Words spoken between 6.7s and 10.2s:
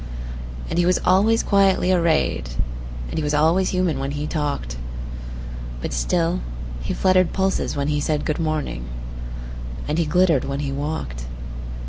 he fluttered pulses when he said,"Good morning," and he